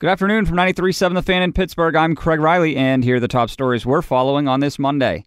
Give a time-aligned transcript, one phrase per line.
[0.00, 1.96] Good afternoon from 93.7 The Fan in Pittsburgh.
[1.96, 5.24] I'm Craig Riley, and here are the top stories we're following on this Monday.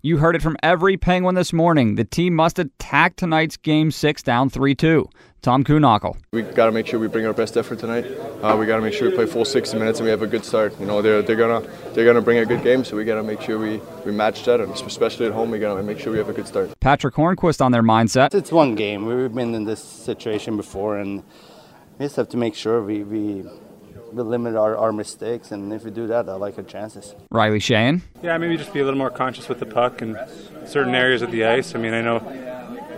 [0.00, 1.96] You heard it from every Penguin this morning.
[1.96, 5.08] The team must attack tonight's Game 6 down 3 2.
[5.40, 6.14] Tom Kuhnhackl.
[6.30, 8.04] We got to make sure we bring our best effort tonight.
[8.42, 10.28] Uh, we got to make sure we play full 60 minutes and we have a
[10.28, 10.78] good start.
[10.78, 13.24] You know, they're, they're gonna they're gonna bring a good game, so we got to
[13.24, 16.12] make sure we, we match that, and especially at home, we got to make sure
[16.12, 16.70] we have a good start.
[16.78, 18.34] Patrick Hornqvist on their mindset.
[18.34, 19.04] It's one game.
[19.04, 21.24] We've been in this situation before, and
[21.98, 23.44] we just have to make sure we, we
[24.12, 27.14] we limit our, our mistakes, and if we do that, I like our chances.
[27.30, 28.02] Riley Sheahan.
[28.22, 30.18] Yeah, maybe just be a little more conscious with the puck in
[30.66, 31.74] certain areas of the ice.
[31.74, 32.18] I mean, I know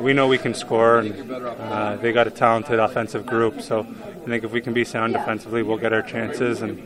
[0.00, 3.60] we know we can score, and uh, they got a talented offensive group.
[3.60, 6.78] So I think if we can be sound defensively, we'll get our chances, and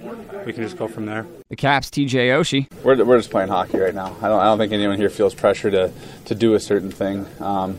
[0.45, 1.27] we can just go from there.
[1.49, 2.67] The Caps, TJ Oshie.
[2.85, 4.17] We're, we're just playing hockey right now.
[4.21, 5.93] I don't, I don't think anyone here feels pressure to,
[6.27, 7.27] to do a certain thing.
[7.41, 7.79] Um,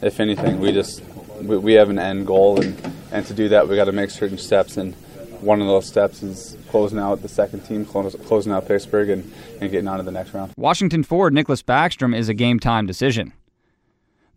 [0.00, 1.02] if anything, we just
[1.42, 4.10] we, we have an end goal, and, and to do that, we got to make
[4.10, 4.94] certain steps and
[5.42, 9.70] one of those steps is closing out the second team, closing out Pittsburgh, and, and
[9.70, 10.52] getting on to the next round.
[10.56, 13.32] Washington forward Nicholas Backstrom is a game time decision.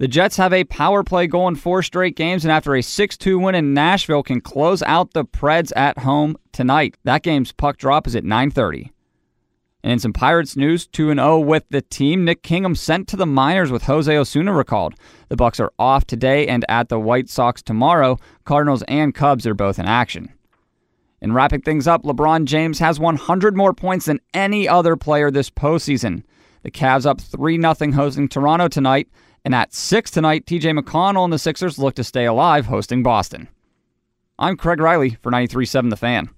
[0.01, 3.17] The Jets have a power play goal in four straight games, and after a 6
[3.17, 6.95] 2 win in Nashville, can close out the Preds at home tonight.
[7.03, 8.89] That game's puck drop is at 9.30.
[9.83, 12.25] And in some Pirates news, 2 0 with the team.
[12.25, 14.95] Nick Kingham sent to the minors with Jose Osuna recalled.
[15.29, 18.17] The Bucs are off today and at the White Sox tomorrow.
[18.43, 20.33] Cardinals and Cubs are both in action.
[21.21, 25.49] And wrapping things up, LeBron James has 100 more points than any other player this
[25.49, 26.23] postseason.
[26.63, 29.07] The Cavs up 3 0 hosting Toronto tonight.
[29.43, 33.47] And at 6 tonight, TJ McConnell and the Sixers look to stay alive hosting Boston.
[34.37, 36.29] I'm Craig Riley for 93.7 The Fan.